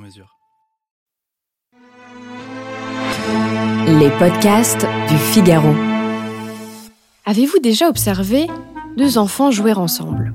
mesure. 0.00 0.36
Les 3.86 4.10
podcasts 4.18 4.86
du 5.08 5.16
Figaro. 5.16 5.74
Avez-vous 7.26 7.58
déjà 7.58 7.88
observé 7.88 8.48
deux 8.96 9.18
enfants 9.18 9.50
jouer 9.50 9.72
ensemble? 9.72 10.32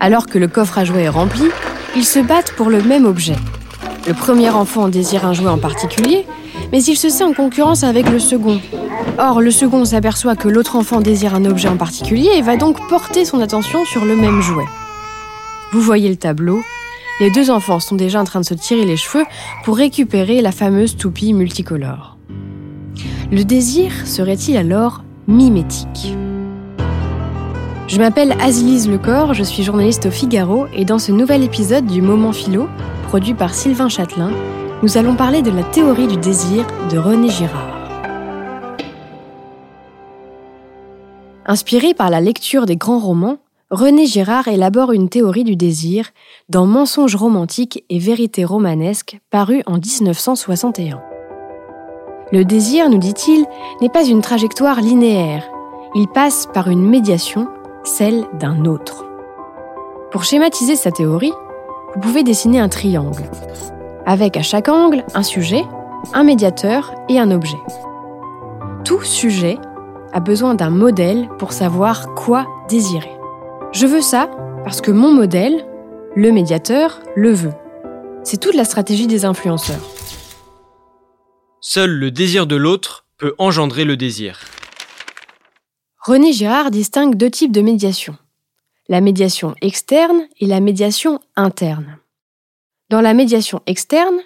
Alors 0.00 0.26
que 0.26 0.38
le 0.38 0.48
coffre 0.48 0.78
à 0.78 0.84
jouets 0.84 1.04
est 1.04 1.08
rempli, 1.08 1.44
ils 1.94 2.04
se 2.04 2.18
battent 2.18 2.52
pour 2.56 2.70
le 2.70 2.82
même 2.82 3.04
objet. 3.04 3.36
Le 4.08 4.14
premier 4.14 4.50
enfant 4.50 4.88
désire 4.88 5.26
un 5.26 5.34
jouet 5.34 5.50
en 5.50 5.58
particulier, 5.58 6.26
mais 6.72 6.82
il 6.82 6.96
se 6.96 7.10
sent 7.10 7.24
en 7.24 7.32
concurrence 7.32 7.84
avec 7.84 8.08
le 8.08 8.18
second. 8.18 8.60
Or, 9.18 9.40
le 9.40 9.50
second 9.50 9.84
s'aperçoit 9.84 10.36
que 10.36 10.48
l'autre 10.48 10.76
enfant 10.76 11.00
désire 11.00 11.34
un 11.34 11.44
objet 11.44 11.68
en 11.68 11.76
particulier 11.76 12.30
et 12.34 12.42
va 12.42 12.56
donc 12.56 12.88
porter 12.88 13.24
son 13.24 13.40
attention 13.40 13.84
sur 13.84 14.04
le 14.04 14.16
même 14.16 14.40
jouet. 14.40 14.64
Vous 15.72 15.80
voyez 15.80 16.08
le 16.08 16.16
tableau 16.16 16.62
les 17.20 17.30
deux 17.30 17.50
enfants 17.50 17.80
sont 17.80 17.96
déjà 17.96 18.20
en 18.20 18.24
train 18.24 18.40
de 18.40 18.46
se 18.46 18.54
tirer 18.54 18.84
les 18.84 18.96
cheveux 18.96 19.24
pour 19.64 19.76
récupérer 19.76 20.40
la 20.40 20.52
fameuse 20.52 20.96
toupie 20.96 21.34
multicolore. 21.34 22.16
Le 23.30 23.44
désir 23.44 23.92
serait-il 24.06 24.56
alors 24.56 25.04
mimétique? 25.28 26.16
Je 27.86 27.98
m'appelle 27.98 28.34
Azilise 28.40 28.88
Lecor, 28.88 29.34
je 29.34 29.42
suis 29.42 29.62
journaliste 29.62 30.06
au 30.06 30.10
Figaro 30.10 30.66
et 30.74 30.84
dans 30.84 30.98
ce 30.98 31.12
nouvel 31.12 31.42
épisode 31.42 31.86
du 31.86 32.02
Moment 32.02 32.32
Philo, 32.32 32.68
produit 33.08 33.34
par 33.34 33.52
Sylvain 33.52 33.88
Châtelain, 33.88 34.32
nous 34.82 34.96
allons 34.96 35.14
parler 35.14 35.42
de 35.42 35.50
la 35.50 35.62
théorie 35.62 36.06
du 36.06 36.16
désir 36.16 36.66
de 36.90 36.98
René 36.98 37.28
Girard. 37.28 37.76
Inspiré 41.44 41.94
par 41.94 42.10
la 42.10 42.20
lecture 42.20 42.64
des 42.64 42.76
grands 42.76 43.00
romans, 43.00 43.38
René 43.70 44.04
Girard 44.04 44.48
élabore 44.48 44.90
une 44.90 45.08
théorie 45.08 45.44
du 45.44 45.54
désir 45.54 46.06
dans 46.48 46.66
Mensonges 46.66 47.14
romantiques 47.14 47.84
et 47.88 48.00
vérité 48.00 48.44
romanesque 48.44 49.20
paru 49.30 49.62
en 49.66 49.74
1961. 49.74 51.00
Le 52.32 52.44
désir, 52.44 52.90
nous 52.90 52.98
dit-il, 52.98 53.46
n'est 53.80 53.88
pas 53.88 54.04
une 54.04 54.22
trajectoire 54.22 54.80
linéaire, 54.80 55.44
il 55.94 56.08
passe 56.08 56.48
par 56.52 56.66
une 56.68 56.84
médiation, 56.84 57.46
celle 57.84 58.24
d'un 58.40 58.64
autre. 58.64 59.06
Pour 60.10 60.24
schématiser 60.24 60.74
sa 60.74 60.90
théorie, 60.90 61.32
vous 61.94 62.00
pouvez 62.00 62.24
dessiner 62.24 62.58
un 62.58 62.68
triangle, 62.68 63.30
avec 64.04 64.36
à 64.36 64.42
chaque 64.42 64.68
angle 64.68 65.04
un 65.14 65.22
sujet, 65.22 65.64
un 66.12 66.24
médiateur 66.24 66.92
et 67.08 67.20
un 67.20 67.30
objet. 67.30 67.60
Tout 68.84 69.02
sujet 69.02 69.58
a 70.12 70.18
besoin 70.18 70.56
d'un 70.56 70.70
modèle 70.70 71.28
pour 71.38 71.52
savoir 71.52 72.14
quoi 72.16 72.48
désirer. 72.68 73.19
Je 73.72 73.86
veux 73.86 74.00
ça 74.00 74.28
parce 74.64 74.80
que 74.80 74.90
mon 74.90 75.12
modèle, 75.12 75.64
le 76.16 76.32
médiateur, 76.32 77.00
le 77.14 77.32
veut. 77.32 77.52
C'est 78.24 78.40
toute 78.40 78.56
la 78.56 78.64
stratégie 78.64 79.06
des 79.06 79.24
influenceurs. 79.24 79.80
Seul 81.60 81.90
le 81.90 82.10
désir 82.10 82.48
de 82.48 82.56
l'autre 82.56 83.06
peut 83.16 83.34
engendrer 83.38 83.84
le 83.84 83.96
désir. 83.96 84.40
René 86.00 86.32
Girard 86.32 86.72
distingue 86.72 87.14
deux 87.14 87.30
types 87.30 87.52
de 87.52 87.60
médiation. 87.60 88.16
La 88.88 89.00
médiation 89.00 89.54
externe 89.62 90.26
et 90.40 90.46
la 90.46 90.58
médiation 90.58 91.20
interne. 91.36 91.98
Dans 92.88 93.00
la 93.00 93.14
médiation 93.14 93.62
externe, 93.66 94.18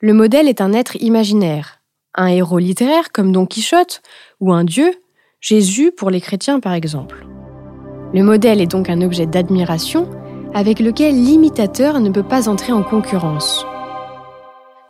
le 0.00 0.12
modèle 0.12 0.46
est 0.46 0.60
un 0.60 0.74
être 0.74 0.96
imaginaire, 0.96 1.80
un 2.14 2.26
héros 2.26 2.58
littéraire 2.58 3.12
comme 3.12 3.32
Don 3.32 3.46
Quichotte 3.46 4.02
ou 4.40 4.52
un 4.52 4.64
dieu, 4.64 4.92
Jésus 5.40 5.90
pour 5.90 6.10
les 6.10 6.20
chrétiens 6.20 6.60
par 6.60 6.74
exemple. 6.74 7.29
Le 8.12 8.24
modèle 8.24 8.60
est 8.60 8.66
donc 8.66 8.90
un 8.90 9.02
objet 9.02 9.26
d'admiration 9.26 10.10
avec 10.52 10.80
lequel 10.80 11.14
l'imitateur 11.14 12.00
ne 12.00 12.10
peut 12.10 12.24
pas 12.24 12.48
entrer 12.48 12.72
en 12.72 12.82
concurrence. 12.82 13.64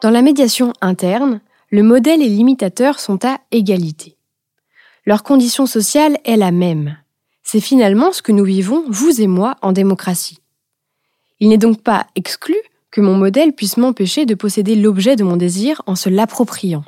Dans 0.01 0.09
la 0.09 0.23
médiation 0.23 0.73
interne, 0.81 1.43
le 1.69 1.83
modèle 1.83 2.23
et 2.23 2.29
l'imitateur 2.29 2.99
sont 2.99 3.23
à 3.27 3.39
égalité. 3.51 4.17
Leur 5.05 5.23
condition 5.23 5.67
sociale 5.67 6.17
est 6.25 6.39
la 6.39 6.51
même. 6.51 6.97
C'est 7.43 7.61
finalement 7.61 8.13
ce 8.13 8.23
que 8.23 8.33
nous 8.33 8.45
vivons, 8.45 8.85
vous 8.89 9.21
et 9.21 9.27
moi, 9.27 9.57
en 9.61 9.73
démocratie. 9.73 10.39
Il 11.41 11.51
n'est 11.51 11.59
donc 11.59 11.83
pas 11.83 12.07
exclu 12.17 12.57
que 12.91 13.03
mon 13.03 13.17
modèle 13.17 13.53
puisse 13.53 13.77
m'empêcher 13.77 14.25
de 14.25 14.35
posséder 14.35 14.77
l'objet 14.77 15.17
de 15.17 15.25
mon 15.25 15.37
désir 15.37 15.83
en 15.87 15.95
se 15.95 16.09
l'appropriant. 16.09 16.85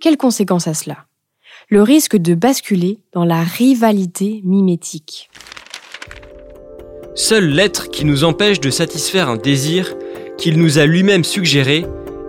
Quelles 0.00 0.16
conséquences 0.16 0.66
à 0.66 0.74
cela? 0.74 1.06
Le 1.68 1.82
risque 1.82 2.16
de 2.16 2.34
basculer 2.34 3.00
dans 3.12 3.24
la 3.24 3.40
rivalité 3.40 4.40
mimétique. 4.44 5.30
Seul 7.16 7.48
l'être 7.48 7.90
qui 7.90 8.04
nous 8.04 8.22
empêche 8.22 8.60
de 8.60 8.70
satisfaire 8.70 9.28
un 9.28 9.36
désir 9.36 9.96
qu'il 10.38 10.58
nous 10.58 10.78
a 10.78 10.86
lui-même 10.86 11.24
suggéré 11.24 11.84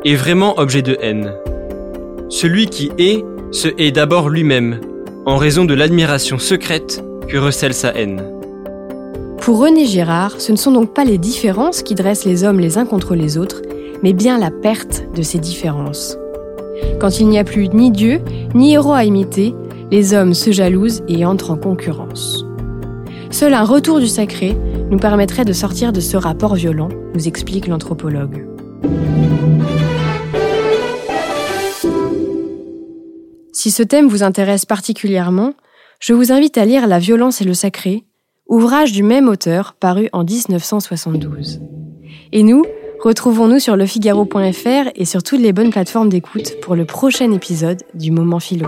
est 0.05 0.15
vraiment 0.15 0.57
objet 0.57 0.81
de 0.81 0.97
haine. 1.01 1.33
Celui 2.29 2.65
qui 2.65 2.89
est 2.97 3.23
se 3.51 3.67
hait 3.77 3.91
d'abord 3.91 4.29
lui-même, 4.29 4.81
en 5.27 5.37
raison 5.37 5.65
de 5.65 5.75
l'admiration 5.75 6.39
secrète 6.39 7.03
que 7.27 7.37
recèle 7.37 7.75
sa 7.75 7.93
haine. 7.93 8.23
Pour 9.39 9.59
René 9.59 9.85
Girard, 9.85 10.41
ce 10.41 10.51
ne 10.51 10.57
sont 10.57 10.71
donc 10.71 10.95
pas 10.95 11.05
les 11.05 11.19
différences 11.19 11.83
qui 11.83 11.93
dressent 11.93 12.25
les 12.25 12.43
hommes 12.43 12.59
les 12.59 12.79
uns 12.79 12.85
contre 12.85 13.13
les 13.13 13.37
autres, 13.37 13.61
mais 14.01 14.13
bien 14.13 14.39
la 14.39 14.49
perte 14.49 15.03
de 15.15 15.21
ces 15.21 15.37
différences. 15.37 16.17
Quand 16.99 17.19
il 17.19 17.27
n'y 17.27 17.39
a 17.39 17.43
plus 17.43 17.69
ni 17.69 17.91
Dieu, 17.91 18.21
ni 18.53 18.73
héros 18.73 18.93
à 18.93 19.03
imiter, 19.03 19.53
les 19.91 20.13
hommes 20.13 20.33
se 20.33 20.51
jalousent 20.51 21.03
et 21.07 21.25
entrent 21.25 21.51
en 21.51 21.57
concurrence. 21.57 22.45
Seul 23.29 23.53
un 23.53 23.63
retour 23.63 23.99
du 23.99 24.07
sacré 24.07 24.57
nous 24.89 24.97
permettrait 24.97 25.45
de 25.45 25.53
sortir 25.53 25.91
de 25.91 25.99
ce 25.99 26.17
rapport 26.17 26.55
violent, 26.55 26.89
nous 27.13 27.27
explique 27.27 27.67
l'anthropologue. 27.67 28.45
Si 33.51 33.71
ce 33.71 33.83
thème 33.83 34.07
vous 34.07 34.23
intéresse 34.23 34.65
particulièrement, 34.65 35.53
je 35.99 36.13
vous 36.13 36.31
invite 36.31 36.57
à 36.57 36.65
lire 36.65 36.87
La 36.87 36.99
violence 36.99 37.41
et 37.41 37.43
le 37.43 37.53
sacré, 37.53 38.05
ouvrage 38.47 38.91
du 38.91 39.03
même 39.03 39.27
auteur 39.27 39.73
paru 39.73 40.09
en 40.13 40.23
1972. 40.23 41.59
Et 42.31 42.43
nous, 42.43 42.63
Retrouvons-nous 42.99 43.59
sur 43.59 43.75
lefigaro.fr 43.75 44.89
et 44.95 45.05
sur 45.05 45.23
toutes 45.23 45.39
les 45.39 45.53
bonnes 45.53 45.69
plateformes 45.69 46.09
d'écoute 46.09 46.59
pour 46.61 46.75
le 46.75 46.85
prochain 46.85 47.31
épisode 47.31 47.83
du 47.93 48.11
Moment 48.11 48.39
Philo. 48.39 48.67